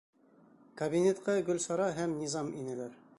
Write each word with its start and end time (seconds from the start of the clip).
Кабинетҡа 0.79 1.37
Гөлсара 1.51 1.87
һәм 2.01 2.17
Низам 2.23 2.51
инәләр. 2.63 3.01